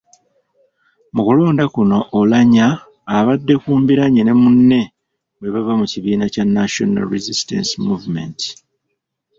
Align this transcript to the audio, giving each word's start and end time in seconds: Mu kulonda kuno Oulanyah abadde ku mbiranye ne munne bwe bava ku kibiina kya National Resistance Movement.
Mu 1.13 1.21
kulonda 1.27 1.63
kuno 1.73 1.97
Oulanyah 2.17 2.73
abadde 3.17 3.53
ku 3.63 3.71
mbiranye 3.81 4.21
ne 4.23 4.33
munne 4.41 4.81
bwe 5.39 5.53
bava 5.53 5.73
ku 5.79 5.85
kibiina 5.91 6.25
kya 6.33 6.43
National 6.57 7.05
Resistance 7.15 7.71
Movement. 7.87 8.39